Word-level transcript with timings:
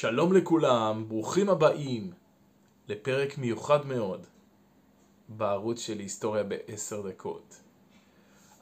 שלום 0.00 0.32
לכולם, 0.32 1.04
ברוכים 1.08 1.48
הבאים 1.48 2.12
לפרק 2.88 3.38
מיוחד 3.38 3.86
מאוד 3.86 4.26
בערוץ 5.28 5.80
של 5.80 5.98
היסטוריה 5.98 6.42
בעשר 6.42 7.08
דקות. 7.08 7.60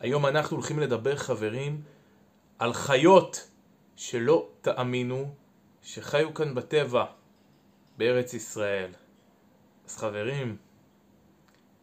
היום 0.00 0.26
אנחנו 0.26 0.56
הולכים 0.56 0.78
לדבר 0.78 1.16
חברים 1.16 1.82
על 2.58 2.72
חיות 2.72 3.50
שלא 3.96 4.48
תאמינו 4.60 5.34
שחיו 5.82 6.34
כאן 6.34 6.54
בטבע 6.54 7.04
בארץ 7.98 8.34
ישראל. 8.34 8.90
אז 9.86 9.96
חברים, 9.96 10.56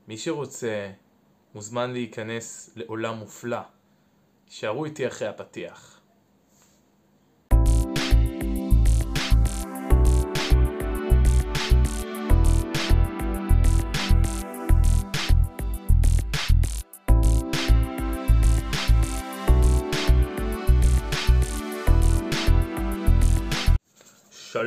מי 0.07 0.17
שרוצה 0.17 0.91
מוזמן 1.53 1.91
להיכנס 1.91 2.69
לעולם 2.75 3.17
מופלא. 3.17 3.61
שערו 4.49 4.85
איתי 4.85 5.07
אחרי 5.07 5.27
הפתיח. 5.27 5.94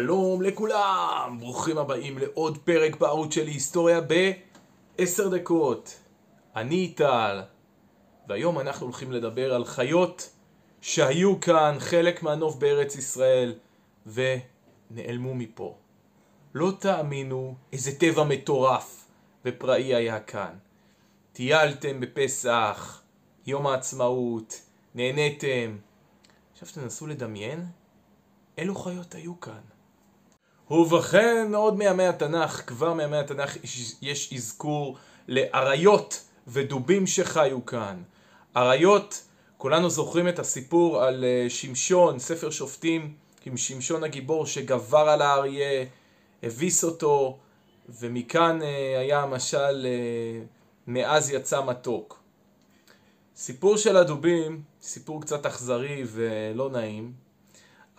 שלום 0.02 0.42
לכולם, 0.42 1.36
ברוכים 1.40 1.78
הבאים 1.78 2.18
לעוד 2.18 2.58
פרק 2.58 2.96
בערוץ 2.96 3.34
שלי 3.34 3.50
היסטוריה 3.50 4.00
בעשר 4.00 5.28
דקות. 5.28 5.98
אני 6.56 6.74
איטל, 6.74 7.40
והיום 8.28 8.58
אנחנו 8.58 8.86
הולכים 8.86 9.12
לדבר 9.12 9.54
על 9.54 9.64
חיות 9.64 10.30
שהיו 10.80 11.40
כאן 11.40 11.77
חלק 11.78 12.22
מהנוף 12.22 12.56
בארץ 12.56 12.96
ישראל 12.96 13.55
ונעלמו 14.06 15.34
מפה. 15.34 15.77
לא 16.55 16.72
תאמינו 16.78 17.55
איזה 17.72 17.98
טבע 17.98 18.24
מטורף 18.24 19.06
ופראי 19.44 19.94
היה 19.94 20.20
כאן. 20.20 20.55
טיילתם 21.33 22.00
בפסח, 22.00 23.02
יום 23.46 23.66
העצמאות, 23.66 24.60
נהניתם. 24.94 25.77
עכשיו 26.52 26.68
תנסו 26.74 27.06
לדמיין 27.06 27.66
אילו 28.58 28.74
חיות 28.74 29.14
היו 29.14 29.40
כאן. 29.40 29.77
ובכן, 30.70 31.55
עוד 31.55 31.77
מימי 31.78 32.06
התנ"ך, 32.06 32.62
כבר 32.66 32.92
מימי 32.92 33.16
התנ"ך 33.16 33.56
יש 34.02 34.33
אזכור 34.33 34.97
לאריות 35.28 36.24
ודובים 36.47 37.06
שחיו 37.06 37.66
כאן. 37.66 38.02
אריות, 38.56 39.22
כולנו 39.58 39.91
זוכרים 39.91 40.28
את 40.28 40.39
הסיפור 40.39 41.02
על 41.02 41.24
אה, 41.24 41.50
שמשון, 41.50 42.19
ספר 42.19 42.50
שופטים, 42.50 43.14
עם 43.46 43.56
שמשון 43.56 44.05
הגיבור 44.05 44.46
שגבר 44.46 45.08
על 45.08 45.22
האריה, 45.22 45.84
הביס 46.42 46.84
אותו, 46.84 47.39
ומכאן 47.89 48.62
אה, 48.62 48.98
היה 49.00 49.20
המשל 49.20 49.86
אה, 49.86 50.41
מאז 50.86 51.30
יצא 51.30 51.64
מתוק. 51.64 52.19
סיפור 53.36 53.77
של 53.77 53.96
הדובים, 53.96 54.62
סיפור 54.83 55.22
קצת 55.22 55.46
אכזרי 55.46 56.02
ולא 56.06 56.70
נעים, 56.70 57.12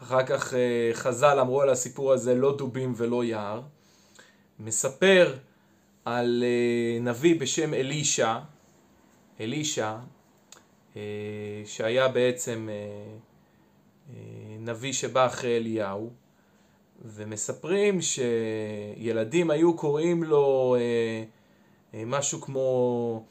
אחר 0.04 0.24
כך 0.24 0.54
אה, 0.54 0.90
חז"ל 0.94 1.40
אמרו 1.40 1.62
על 1.62 1.70
הסיפור 1.70 2.14
הזה 2.14 2.36
לא 2.36 2.58
דובים 2.58 2.94
ולא 2.98 3.24
יער. 3.24 3.62
מספר 4.60 5.36
על 6.06 6.44
אה, 6.46 7.00
נביא 7.02 7.40
בשם 7.40 7.74
אלישע, 7.74 8.40
אלישע, 9.40 9.96
אה, 10.96 11.02
שהיה 11.66 12.08
בעצם 12.08 12.70
נביא 14.60 14.94
שבא 14.94 15.26
אחרי 15.26 15.58
אליהו, 15.58 16.10
ומספרים 17.06 18.00
שילדים 18.02 19.52
היו 19.52 19.78
קוראים 19.78 20.24
לו 20.24 20.76
משהו 21.94 22.42
כמו 22.42 23.24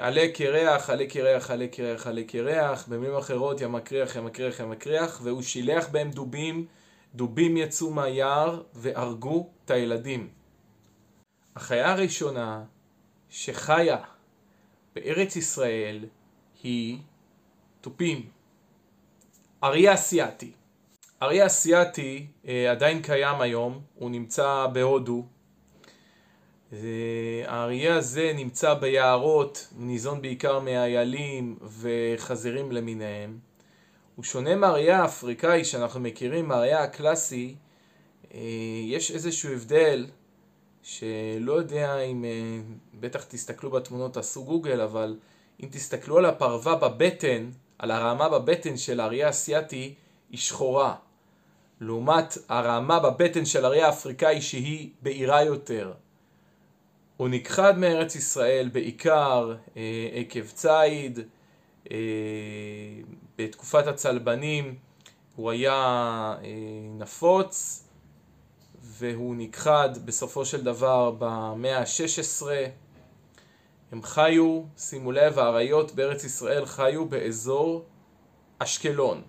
עלה 0.00 0.28
קרח, 0.34 0.90
עלה 0.90 1.06
קרח, 1.06 1.50
עלה 1.50 1.66
קרח, 1.68 2.06
עלה 2.06 2.22
קרח, 2.24 2.88
במילים 2.88 3.16
אחרות 3.16 3.60
הקריח, 3.74 4.16
ים 4.60 4.72
הקריח, 4.72 5.20
והוא 5.22 5.42
שילח 5.42 5.88
בהם 5.88 6.10
דובים, 6.10 6.66
דובים 7.14 7.56
יצאו 7.56 7.90
מהיער 7.90 8.62
והרגו 8.74 9.50
את 9.64 9.70
הילדים. 9.70 10.28
החיה 11.56 11.92
הראשונה 11.92 12.64
שחיה 13.30 13.96
בארץ 14.94 15.36
ישראל 15.36 16.04
היא 16.62 16.98
תופים. 17.80 18.28
אריה 19.64 19.94
אסיאתי. 19.94 20.52
אריה 21.22 21.46
אסיאתי 21.46 22.26
אה, 22.48 22.70
עדיין 22.70 23.02
קיים 23.02 23.40
היום, 23.40 23.80
הוא 23.94 24.10
נמצא 24.10 24.66
בהודו, 24.72 25.26
האריה 27.46 27.96
הזה 27.96 28.32
נמצא 28.34 28.74
ביערות, 28.74 29.68
ניזון 29.78 30.22
בעיקר 30.22 30.60
מאיילים 30.60 31.58
וחזירים 31.80 32.72
למיניהם. 32.72 33.38
הוא 34.16 34.24
שונה 34.24 34.56
מהאריה 34.56 35.02
האפריקאי 35.02 35.64
שאנחנו 35.64 36.00
מכירים, 36.00 36.48
מהאריה 36.48 36.82
הקלאסי, 36.82 37.54
אה, 38.34 38.40
יש 38.84 39.10
איזשהו 39.10 39.52
הבדל 39.52 40.06
שלא 40.82 41.52
יודע 41.52 42.00
אם, 42.00 42.24
אה, 42.24 42.30
בטח 43.00 43.24
תסתכלו 43.24 43.70
בתמונות, 43.70 44.14
תעשו 44.14 44.44
גוגל, 44.44 44.80
אבל 44.80 45.16
אם 45.62 45.68
תסתכלו 45.70 46.18
על 46.18 46.24
הפרווה 46.24 46.74
בבטן, 46.74 47.50
על 47.78 47.90
הרעמה 47.90 48.28
בבטן 48.28 48.76
של 48.76 49.00
האריה 49.00 49.26
האסייתי, 49.26 49.94
היא 50.30 50.38
שחורה. 50.38 50.94
לעומת 51.80 52.38
הרעמה 52.48 53.00
בבטן 53.00 53.44
של 53.44 53.64
האריה 53.64 53.86
האפריקאי 53.86 54.42
שהיא 54.42 54.90
בהירה 55.02 55.44
יותר. 55.44 55.92
הוא 57.20 57.28
נכחד 57.28 57.78
מארץ 57.78 58.14
ישראל 58.14 58.68
בעיקר 58.72 59.54
אה, 59.76 60.08
עקב 60.12 60.46
ציד, 60.46 61.18
אה, 61.90 61.96
בתקופת 63.38 63.86
הצלבנים 63.86 64.74
הוא 65.36 65.50
היה 65.50 65.72
אה, 65.72 66.48
נפוץ 66.98 67.84
והוא 68.82 69.34
נכחד 69.36 69.88
בסופו 70.04 70.44
של 70.44 70.64
דבר 70.64 71.14
במאה 71.18 71.78
ה-16. 71.78 72.46
הם 73.92 74.02
חיו, 74.02 74.62
שימו 74.76 75.12
לב, 75.12 75.38
האריות 75.38 75.92
בארץ 75.92 76.24
ישראל 76.24 76.66
חיו 76.66 77.08
באזור 77.08 77.84
אשקלון. 78.58 79.22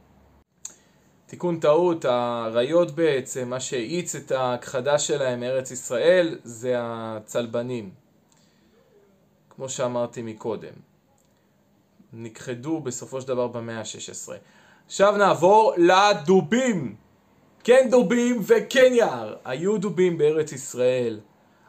תיקון 1.31 1.59
טעות, 1.59 2.05
האריות 2.05 2.91
בעצם, 2.91 3.49
מה 3.49 3.59
שהאיץ 3.59 4.15
את 4.15 4.31
ההכחדה 4.31 4.99
שלהם 4.99 5.39
מארץ 5.39 5.71
ישראל 5.71 6.39
זה 6.43 6.75
הצלבנים, 6.77 7.89
כמו 9.49 9.69
שאמרתי 9.69 10.21
מקודם. 10.21 10.73
נכחדו 12.13 12.79
בסופו 12.79 13.21
של 13.21 13.27
דבר 13.27 13.47
במאה 13.47 13.79
ה-16. 13.79 14.31
עכשיו 14.85 15.17
נעבור 15.17 15.73
לדובים. 15.77 16.95
כן 17.63 17.87
דובים 17.91 18.41
וכן 18.43 18.91
יער. 18.93 19.35
היו 19.45 19.77
דובים 19.77 20.17
בארץ 20.17 20.51
ישראל. 20.51 21.19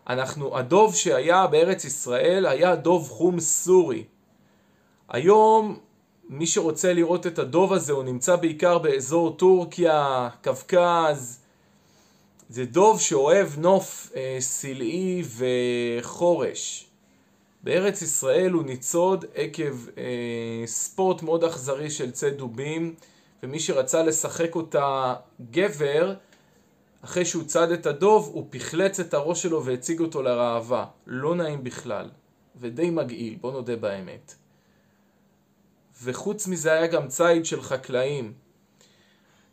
אנחנו, 0.08 0.58
הדוב 0.58 0.94
שהיה 0.94 1.46
בארץ 1.46 1.84
ישראל 1.84 2.46
היה 2.46 2.76
דוב 2.76 3.08
חום 3.08 3.40
סורי. 3.40 4.04
היום 5.08 5.78
מי 6.32 6.46
שרוצה 6.46 6.92
לראות 6.92 7.26
את 7.26 7.38
הדוב 7.38 7.72
הזה, 7.72 7.92
הוא 7.92 8.04
נמצא 8.04 8.36
בעיקר 8.36 8.78
באזור 8.78 9.36
טורקיה, 9.36 10.28
קווקז. 10.44 11.40
זה 12.48 12.64
דוב 12.64 13.00
שאוהב 13.00 13.58
נוף 13.58 14.12
אה, 14.16 14.36
סלעי 14.40 15.22
וחורש. 15.36 16.86
בארץ 17.62 18.02
ישראל 18.02 18.50
הוא 18.52 18.62
ניצוד 18.62 19.24
עקב 19.34 19.88
אה, 19.98 20.02
ספורט 20.66 21.22
מאוד 21.22 21.44
אכזרי 21.44 21.90
של 21.90 22.10
ציד 22.10 22.34
דובים, 22.34 22.94
ומי 23.42 23.60
שרצה 23.60 24.02
לשחק 24.02 24.54
אותה 24.54 25.14
גבר, 25.50 26.14
אחרי 27.04 27.24
שהוא 27.24 27.44
צד 27.44 27.72
את 27.72 27.86
הדוב, 27.86 28.30
הוא 28.32 28.46
פחלץ 28.50 29.00
את 29.00 29.14
הראש 29.14 29.42
שלו 29.42 29.64
והציג 29.64 30.00
אותו 30.00 30.22
לראווה. 30.22 30.86
לא 31.06 31.34
נעים 31.34 31.64
בכלל, 31.64 32.08
ודי 32.60 32.90
מגעיל, 32.90 33.36
בוא 33.40 33.52
נודה 33.52 33.76
באמת. 33.76 34.41
וחוץ 36.02 36.46
מזה 36.46 36.72
היה 36.72 36.86
גם 36.86 37.08
ציד 37.08 37.46
של 37.46 37.62
חקלאים. 37.62 38.32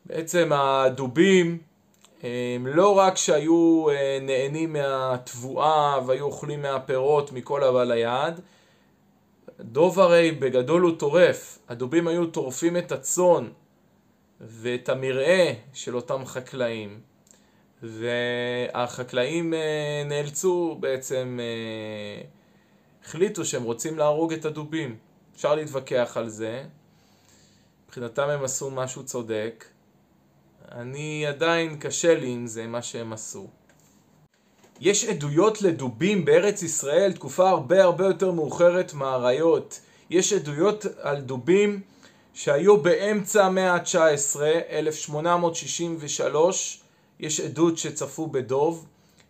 בעצם 0.06 0.50
הדובים 0.54 1.58
הם 2.24 2.68
לא 2.68 2.98
רק 2.98 3.18
שהיו 3.18 3.90
אה, 3.90 4.20
נהנים 4.22 4.74
מהתבואה 4.74 6.00
והיו 6.06 6.26
אוכלים 6.26 6.62
מהפירות 6.62 7.32
מכל 7.32 7.64
הבא 7.64 7.84
ליד, 7.84 8.40
דוב 9.60 10.00
הרי 10.00 10.32
בגדול 10.32 10.82
הוא 10.82 10.98
טורף, 10.98 11.60
הדובים 11.70 12.08
היו 12.08 12.26
טורפים 12.26 12.78
את 12.78 12.92
הצאן 12.92 13.50
ואת 14.42 14.90
המרעה 14.90 15.54
של 15.74 15.96
אותם 15.96 16.26
חקלאים. 16.26 17.00
והחקלאים 17.84 19.54
אה, 19.54 20.04
נאלצו 20.06 20.78
בעצם, 20.80 21.40
אה, 21.42 22.22
החליטו 23.06 23.46
שהם 23.46 23.64
רוצים 23.64 23.98
להרוג 23.98 24.34
את 24.34 24.46
הדובים 24.46 24.96
אפשר 25.40 25.56
להתווכח 25.56 26.12
על 26.16 26.30
זה. 26.30 26.64
מבחינתם 27.86 28.30
הם 28.30 28.44
עשו 28.44 28.72
משהו 28.72 29.04
צודק. 29.04 29.66
אני 30.72 31.26
עדיין 31.28 31.78
קשה 31.80 32.16
לי 32.16 32.28
עם 32.28 32.48
זה, 32.48 32.68
מה 32.68 32.82
שהם 32.82 33.14
עשו. 33.14 33.48
יש 34.80 35.06
עדויות 35.06 35.62
לדובים 35.62 36.26
בארץ 36.26 36.62
ישראל, 36.62 37.12
תקופה 37.12 37.50
הרבה 37.50 37.84
הרבה 37.84 38.06
יותר 38.06 38.32
מאוחרת 38.32 38.94
מהאריות. 38.94 39.80
יש 40.10 40.34
עדויות 40.34 40.86
על 41.02 41.22
דובים 41.22 41.82
שהיו 42.34 42.82
באמצע 42.82 43.46
המאה 43.46 43.74
ה-19, 43.74 44.40
1863, 44.70 46.82
יש 47.20 47.40
עדות 47.40 47.78
שצפו 47.78 48.28
בדוב. 48.28 48.86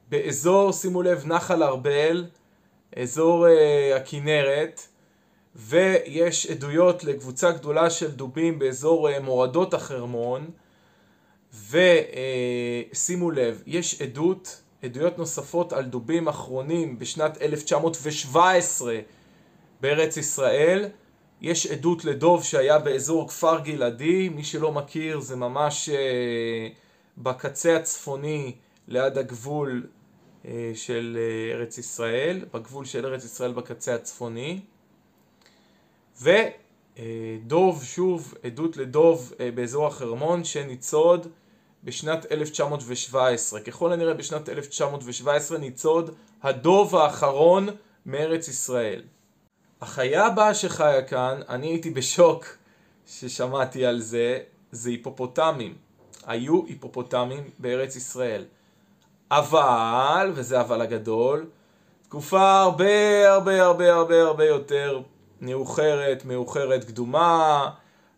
באזור, 0.09 0.71
שימו 0.71 1.01
לב, 1.01 1.25
נחל 1.25 1.63
ארבל, 1.63 2.25
אזור 2.97 3.47
uh, 3.47 3.49
הכנרת, 3.95 4.88
ויש 5.59 6.45
עדויות 6.45 7.03
לקבוצה 7.03 7.51
גדולה 7.51 7.89
של 7.89 8.11
דובים 8.11 8.59
באזור 8.59 9.09
uh, 9.09 9.19
מורדות 9.19 9.73
החרמון, 9.73 10.47
ושימו 11.69 13.31
uh, 13.31 13.35
לב, 13.35 13.61
יש 13.65 14.01
עדות, 14.01 14.61
עדויות 14.83 15.17
נוספות 15.17 15.73
על 15.73 15.85
דובים 15.85 16.27
אחרונים 16.27 16.99
בשנת 16.99 17.41
1917 17.41 18.99
בארץ 19.81 20.17
ישראל, 20.17 20.85
יש 21.41 21.67
עדות 21.67 22.05
לדוב 22.05 22.43
שהיה 22.43 22.79
באזור 22.79 23.27
כפר 23.27 23.59
גלעדי, 23.59 24.29
מי 24.29 24.43
שלא 24.43 24.71
מכיר 24.71 25.19
זה 25.19 25.35
ממש 25.35 25.89
uh, 25.89 26.73
בקצה 27.17 27.75
הצפוני 27.75 28.53
ליד 28.87 29.17
הגבול 29.17 29.87
אה, 30.45 30.71
של 30.75 31.17
אה, 31.19 31.55
ארץ 31.55 31.77
ישראל, 31.77 32.45
בגבול 32.53 32.85
של 32.85 33.05
ארץ 33.05 33.25
ישראל 33.25 33.51
בקצה 33.51 33.95
הצפוני. 33.95 34.59
ודוב, 36.21 37.83
שוב, 37.83 38.33
עדות 38.43 38.77
לדוב 38.77 39.33
אה, 39.39 39.51
באזור 39.51 39.87
החרמון 39.87 40.43
שניצוד 40.43 41.27
בשנת 41.83 42.31
1917. 42.31 43.59
ככל 43.59 43.93
הנראה 43.93 44.13
בשנת 44.13 44.49
1917 44.49 45.57
ניצוד 45.57 46.15
הדוב 46.43 46.95
האחרון 46.95 47.67
מארץ 48.05 48.47
ישראל. 48.47 49.01
החיה 49.81 50.25
הבאה 50.25 50.53
שחיה 50.53 51.01
כאן, 51.01 51.41
אני 51.49 51.67
הייתי 51.67 51.89
בשוק 51.89 52.45
ששמעתי 53.07 53.85
על 53.85 53.99
זה, 53.99 54.39
זה 54.71 54.89
היפופוטמים. 54.89 55.75
היו 56.25 56.65
היפופוטמים 56.65 57.49
בארץ 57.59 57.95
ישראל. 57.95 58.45
אבל, 59.31 60.31
וזה 60.35 60.61
אבל 60.61 60.81
הגדול, 60.81 61.45
תקופה 62.03 62.61
הרבה 62.61 63.31
הרבה 63.33 63.63
הרבה 63.63 63.93
הרבה 63.93 64.21
הרבה 64.21 64.45
יותר 64.45 65.01
מאוחרת, 65.41 66.25
מאוחרת 66.25 66.83
קדומה, 66.83 67.69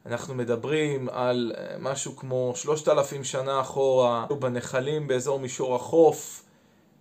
אנחנו 0.06 0.36
מדברים 0.36 1.10
על 1.10 1.54
אה, 1.58 1.76
משהו 1.80 2.16
כמו 2.16 2.54
שלושת 2.56 2.88
אלפים 2.88 3.24
שנה 3.24 3.62
אחורה, 3.62 4.26
בנחלים 4.40 5.08
באזור 5.08 5.40
מישור 5.40 5.76
החוף 5.76 6.44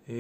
אה, 0.09 0.15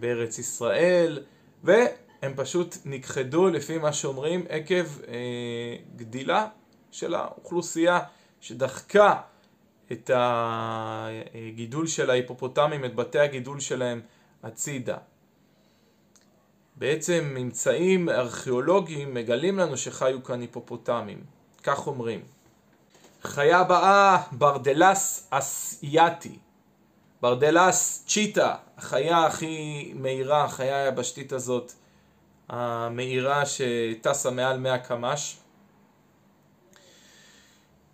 בארץ 0.00 0.38
ישראל, 0.38 1.22
והם 1.64 2.32
פשוט 2.36 2.76
נכחדו 2.84 3.48
לפי 3.48 3.78
מה 3.78 3.92
שאומרים 3.92 4.44
עקב 4.48 5.02
אה, 5.08 5.14
גדילה 5.96 6.46
של 6.90 7.14
האוכלוסייה 7.14 8.00
שדחקה 8.40 9.20
את 9.92 10.10
הגידול 10.14 11.86
של 11.86 12.10
ההיפופוטמים, 12.10 12.84
את 12.84 12.94
בתי 12.94 13.18
הגידול 13.18 13.60
שלהם 13.60 14.00
הצידה. 14.42 14.96
בעצם 16.80 17.30
ממצאים 17.34 18.08
ארכיאולוגיים 18.08 19.14
מגלים 19.14 19.58
לנו 19.58 19.76
שחיו 19.76 20.24
כאן 20.24 20.40
היפופוטמים, 20.40 21.24
כך 21.62 21.86
אומרים. 21.86 22.20
חיה 23.22 23.58
הבאה, 23.58 24.22
ברדלס 24.32 25.26
אסייתי. 25.30 26.38
ברדלס 27.22 28.04
צ'יטה, 28.06 28.54
החיה 28.76 29.26
הכי 29.26 29.92
מהירה, 29.94 30.44
החיה 30.44 30.84
היבשתית 30.84 31.32
הזאת, 31.32 31.72
המהירה 32.48 33.42
שטסה 33.46 34.30
מעל 34.30 34.58
100 34.58 34.78
קמ"ש. 34.78 35.36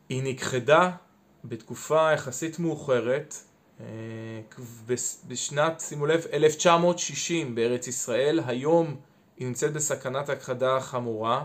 היא 0.09 0.35
נכחדה 0.35 0.91
בתקופה 1.45 2.13
יחסית 2.13 2.59
מאוחרת, 2.59 3.35
בשנת, 5.29 5.81
שימו 5.81 6.07
לב, 6.07 6.27
1960 6.33 7.55
בארץ 7.55 7.87
ישראל, 7.87 8.41
היום 8.47 8.97
היא 9.37 9.47
נמצאת 9.47 9.73
בסכנת 9.73 10.29
הכחדה 10.29 10.81
חמורה, 10.81 11.45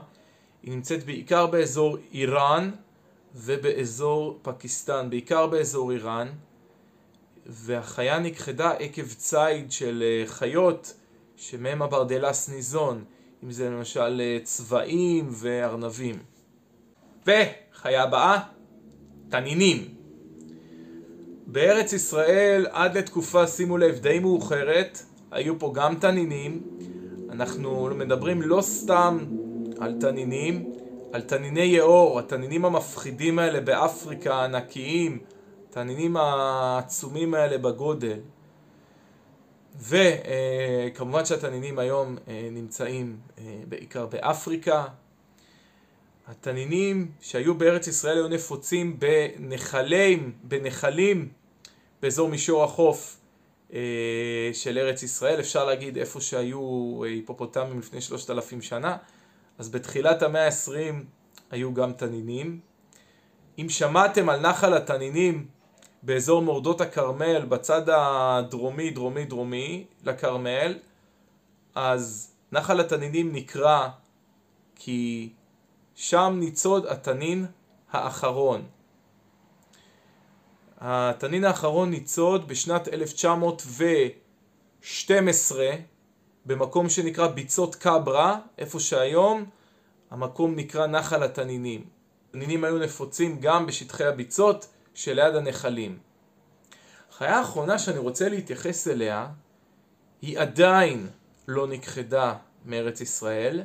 היא 0.63 0.73
נמצאת 0.73 1.05
בעיקר 1.05 1.47
באזור 1.47 1.97
איראן 2.13 2.71
ובאזור 3.35 4.39
פקיסטן, 4.41 5.09
בעיקר 5.09 5.47
באזור 5.47 5.91
איראן, 5.91 6.27
והחיה 7.45 8.19
נכחדה 8.19 8.71
עקב 8.71 9.07
ציד 9.07 9.71
של 9.71 10.03
אה, 10.05 10.27
חיות 10.27 10.93
שמהם 11.35 11.81
הברדלס 11.81 12.49
ניזון, 12.49 13.03
אם 13.43 13.51
זה 13.51 13.69
למשל 13.69 14.21
אה, 14.21 14.37
צבעים 14.43 15.29
וארנבים. 15.31 16.15
וחיה 17.27 18.03
הבאה 18.03 18.39
תנינים. 19.29 20.00
בארץ 21.51 21.93
ישראל 21.93 22.67
עד 22.71 22.97
לתקופה, 22.97 23.47
שימו 23.47 23.77
לב, 23.77 23.99
די 23.99 24.19
מאוחרת, 24.19 25.03
היו 25.31 25.59
פה 25.59 25.71
גם 25.75 25.95
תנינים. 25.95 26.61
אנחנו 27.29 27.89
מדברים 27.95 28.41
לא 28.41 28.61
סתם 28.61 29.17
על 29.79 29.95
תנינים, 29.99 30.73
על 31.13 31.21
תניני 31.21 31.61
יאור, 31.61 32.19
התנינים 32.19 32.65
המפחידים 32.65 33.39
האלה 33.39 33.61
באפריקה, 33.61 34.35
הענקיים, 34.35 35.19
התנינים 35.69 36.17
העצומים 36.17 37.33
האלה 37.33 37.57
בגודל. 37.57 38.19
וכמובן 39.79 41.25
שהתנינים 41.25 41.79
היום 41.79 42.17
אה, 42.27 42.49
נמצאים 42.51 43.17
אה, 43.37 43.43
בעיקר 43.69 44.05
באפריקה, 44.05 44.85
התנינים 46.27 47.11
שהיו 47.21 47.55
בארץ 47.55 47.87
ישראל 47.87 48.17
היו 48.17 48.27
נפוצים 48.27 48.99
בנחלים, 48.99 50.31
בנחלים 50.43 51.29
באזור 52.01 52.29
מישור 52.29 52.63
החוף 52.63 53.17
אה, 53.73 54.49
של 54.53 54.77
ארץ 54.77 55.03
ישראל, 55.03 55.39
אפשר 55.39 55.65
להגיד 55.65 55.97
איפה 55.97 56.21
שהיו 56.21 57.03
אה, 57.03 57.09
היפופוטמים 57.09 57.79
לפני 57.79 58.01
שלושת 58.01 58.29
אלפים 58.29 58.61
שנה, 58.61 58.97
אז 59.57 59.69
בתחילת 59.69 60.21
המאה 60.21 60.45
ה-20 60.45 61.03
היו 61.51 61.73
גם 61.73 61.93
תנינים. 61.93 62.59
אם 63.57 63.69
שמעתם 63.69 64.29
על 64.29 64.39
נחל 64.39 64.73
התנינים 64.73 65.47
באזור 66.03 66.41
מורדות 66.41 66.81
הכרמל, 66.81 67.45
בצד 67.45 67.89
הדרומי, 67.89 68.89
דרומי, 68.89 69.25
דרומי 69.25 69.85
לכרמל, 70.03 70.79
אז 71.75 72.33
נחל 72.51 72.79
התנינים 72.79 73.33
נקרא 73.33 73.87
כי 74.75 75.29
שם 75.95 76.37
ניצוד 76.39 76.85
התנין 76.85 77.45
האחרון. 77.91 78.65
התנין 80.83 81.43
האחרון 81.43 81.89
ניצוד 81.89 82.47
בשנת 82.47 82.87
1912 82.87 85.71
במקום 86.45 86.89
שנקרא 86.89 87.27
ביצות 87.27 87.75
קברה, 87.75 88.39
איפה 88.57 88.79
שהיום 88.79 89.45
המקום 90.11 90.55
נקרא 90.55 90.87
נחל 90.87 91.23
התנינים. 91.23 91.85
התנינים 92.29 92.63
היו 92.63 92.77
נפוצים 92.77 93.39
גם 93.39 93.65
בשטחי 93.65 94.03
הביצות 94.03 94.67
שליד 94.93 95.35
הנחלים. 95.35 95.97
החיה 97.11 97.37
האחרונה 97.37 97.79
שאני 97.79 97.97
רוצה 97.97 98.29
להתייחס 98.29 98.87
אליה 98.87 99.27
היא 100.21 100.39
עדיין 100.39 101.07
לא 101.47 101.67
נכחדה 101.67 102.35
מארץ 102.65 103.01
ישראל, 103.01 103.63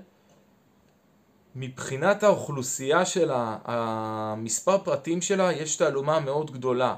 מבחינת 1.54 2.22
האוכלוסייה 2.22 3.04
שלה, 3.04 3.58
המספר 3.64 4.78
פרטים 4.78 5.22
שלה, 5.22 5.52
יש 5.52 5.76
תעלומה 5.76 6.20
מאוד 6.20 6.50
גדולה. 6.50 6.96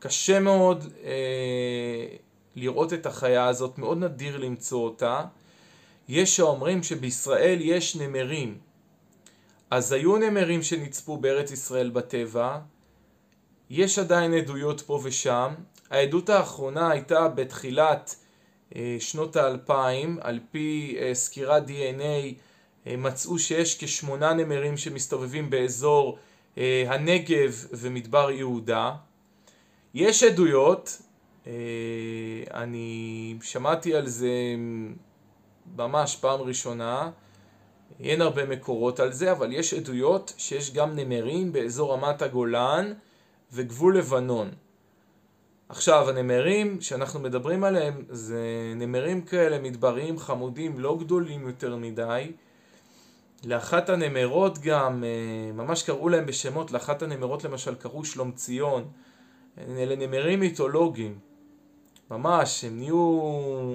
קשה 0.00 0.40
מאוד 0.40 0.84
אה, 1.04 2.06
לראות 2.56 2.92
את 2.92 3.06
החיה 3.06 3.46
הזאת, 3.46 3.78
מאוד 3.78 3.98
נדיר 3.98 4.36
למצוא 4.36 4.84
אותה. 4.84 5.24
יש 6.08 6.36
שאומרים 6.36 6.82
שבישראל 6.82 7.58
יש 7.60 7.96
נמרים. 7.96 8.58
אז 9.70 9.92
היו 9.92 10.16
נמרים 10.16 10.62
שנצפו 10.62 11.16
בארץ 11.16 11.50
ישראל 11.50 11.90
בטבע, 11.90 12.58
יש 13.70 13.98
עדיין 13.98 14.34
עדויות 14.34 14.80
פה 14.80 15.00
ושם. 15.02 15.54
העדות 15.90 16.28
האחרונה 16.28 16.90
הייתה 16.90 17.28
בתחילת 17.28 18.16
אה, 18.76 18.96
שנות 19.00 19.36
האלפיים, 19.36 20.18
על 20.20 20.40
פי 20.50 20.96
אה, 21.00 21.14
סקירת 21.14 21.68
DNA 21.68 22.34
אה, 22.86 22.96
מצאו 22.96 23.38
שיש 23.38 23.84
כשמונה 23.84 24.32
נמרים 24.32 24.76
שמסתובבים 24.76 25.50
באזור 25.50 26.18
אה, 26.58 26.84
הנגב 26.88 27.64
ומדבר 27.72 28.30
יהודה. 28.30 28.94
יש 29.94 30.22
עדויות, 30.22 31.02
אה, 31.46 31.52
אני 32.54 33.38
שמעתי 33.42 33.94
על 33.94 34.06
זה 34.06 34.30
ממש 35.76 36.16
פעם 36.16 36.40
ראשונה, 36.40 37.10
אין 38.00 38.20
הרבה 38.20 38.46
מקורות 38.46 39.00
על 39.00 39.12
זה, 39.12 39.32
אבל 39.32 39.52
יש 39.52 39.74
עדויות 39.74 40.32
שיש 40.36 40.72
גם 40.74 40.96
נמרים 40.96 41.52
באזור 41.52 41.92
רמת 41.92 42.22
הגולן 42.22 42.92
וגבול 43.52 43.98
לבנון. 43.98 44.50
עכשיו, 45.68 46.08
הנמרים 46.08 46.80
שאנחנו 46.80 47.20
מדברים 47.20 47.64
עליהם 47.64 48.04
זה 48.08 48.72
נמרים 48.76 49.22
כאלה 49.22 49.58
מדבריים 49.58 50.18
חמודים, 50.18 50.80
לא 50.80 50.98
גדולים 51.00 51.46
יותר 51.46 51.76
מדי. 51.76 52.32
לאחת 53.44 53.88
הנמרות 53.88 54.58
גם, 54.58 55.04
אה, 55.04 55.52
ממש 55.52 55.82
קראו 55.82 56.08
להם 56.08 56.26
בשמות, 56.26 56.70
לאחת 56.70 57.02
הנמרות 57.02 57.44
למשל 57.44 57.74
קראו 57.74 58.04
שלום 58.04 58.32
ציון. 58.32 58.84
אלה 59.58 59.96
נמרים 59.96 60.40
מיתולוגיים. 60.40 61.18
ממש, 62.10 62.64
הם 62.64 62.78
נהיו, 62.78 63.20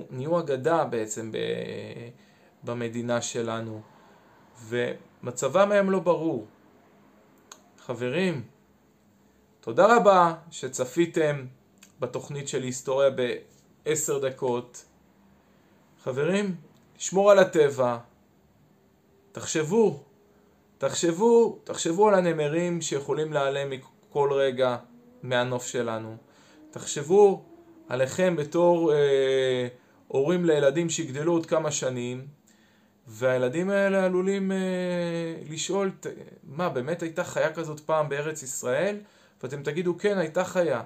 נהיו 0.10 0.39
אגדה 0.39 0.84
בעצם 0.86 1.32
ב, 1.32 1.38
במדינה 2.63 3.22
שלנו. 3.22 3.82
ומצבם 4.67 5.72
היום 5.72 5.91
לא 5.91 6.00
ברור. 6.00 6.46
חברים, 7.86 8.44
תודה 9.60 9.98
רבה 9.98 10.34
שצפיתם 10.51 11.46
בתוכנית 12.00 12.48
של 12.48 12.63
היסטוריה 12.63 13.10
בעשר 13.86 14.20
דקות. 14.20 14.86
חברים, 16.03 16.55
שמור 16.98 17.32
על 17.32 17.39
הטבע. 17.39 17.98
תחשבו, 19.32 20.03
תחשבו, 20.77 21.60
תחשבו 21.63 22.08
על 22.08 22.13
הנמרים 22.13 22.82
שיכולים 22.82 23.34
להיעלם 23.34 23.70
מכל 23.70 24.29
רגע 24.34 24.77
מהנוף 25.29 25.67
שלנו. 25.67 26.15
תחשבו 26.72 27.44
עליכם 27.89 28.36
בתור 28.36 28.94
אה, 28.94 29.67
הורים 30.08 30.46
לילדים 30.46 30.89
שיגדלו 30.89 31.32
עוד 31.32 31.46
כמה 31.46 31.72
שנים, 31.72 32.27
והילדים 33.08 33.70
האלה 33.70 34.05
עלולים 34.05 34.51
אה, 34.51 34.58
לשאול, 35.50 35.91
מה, 36.44 36.70
באמת 36.70 37.01
הייתה 37.01 37.24
חיה 37.24 37.53
כזאת 37.53 37.79
פעם 37.79 38.10
בארץ 38.10 38.44
ישראל? 38.44 38.98
ואתם 39.44 39.63
תגידו, 39.63 39.98
כן, 39.98 40.17
הייתה 40.17 40.44
חיה. 40.44 40.82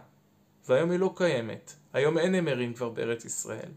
והיום 0.69 0.91
היא 0.91 0.99
לא 0.99 1.13
קיימת. 1.15 1.73
היום 1.93 2.17
אין 2.17 2.35
נמרים 2.35 2.73
כבר 2.73 2.89
בארץ 2.89 3.25
ישראל. 3.25 3.69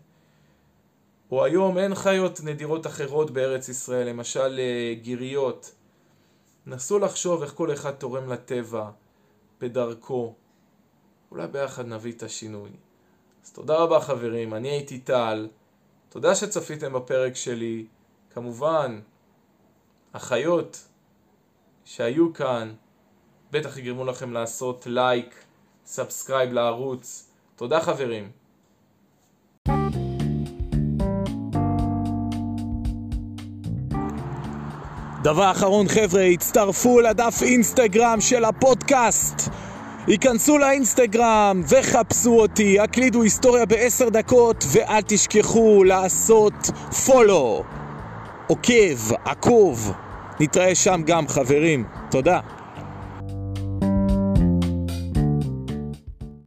או 1.30 1.44
היום 1.44 1.78
אין 1.78 1.94
חיות 1.94 2.40
נדירות 2.44 2.86
אחרות 2.86 3.30
בארץ 3.30 3.68
ישראל, 3.68 4.08
למשל 4.08 4.60
אה, 4.60 4.94
גיריות. 5.02 5.74
נסו 6.66 6.98
לחשוב 6.98 7.42
איך 7.42 7.52
כל 7.54 7.72
אחד 7.72 7.90
תורם 7.90 8.32
לטבע, 8.32 8.90
בדרכו. 9.60 10.34
אולי 11.32 11.46
ביחד 11.46 11.86
נביא 11.86 12.12
את 12.12 12.22
השינוי. 12.22 12.70
אז 13.44 13.52
תודה 13.52 13.76
רבה 13.76 14.00
חברים, 14.00 14.54
אני 14.54 14.68
הייתי 14.68 14.98
טל. 14.98 15.48
תודה 16.08 16.34
שצפיתם 16.34 16.92
בפרק 16.92 17.36
שלי. 17.36 17.86
כמובן, 18.34 19.00
החיות 20.14 20.88
שהיו 21.84 22.34
כאן 22.34 22.72
בטח 23.50 23.76
יגרמו 23.76 24.04
לכם 24.04 24.32
לעשות 24.32 24.86
like, 24.86 25.44
subscribe 25.86 26.52
לערוץ. 26.52 27.30
תודה 27.56 27.80
חברים. 27.80 28.30
דבר 35.22 35.50
אחרון 35.50 35.88
חבר'ה, 35.88 36.22
הצטרפו 36.22 37.00
לדף 37.00 37.34
אינסטגרם 37.42 38.20
של 38.20 38.44
הפודקאסט. 38.44 39.50
היכנסו 40.06 40.58
לאינסטגרם 40.58 41.62
וחפשו 41.68 42.40
אותי, 42.40 42.80
הקלידו 42.80 43.22
היסטוריה 43.22 43.66
בעשר 43.66 44.08
דקות 44.08 44.64
ואל 44.72 45.00
תשכחו 45.06 45.84
לעשות 45.84 46.70
follow. 47.06 47.64
עוקב, 48.46 49.12
עקוב. 49.24 49.92
נתראה 50.40 50.74
שם 50.74 51.02
גם 51.06 51.28
חברים. 51.28 51.84
תודה. 52.10 52.40